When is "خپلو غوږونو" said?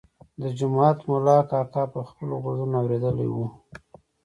2.09-2.75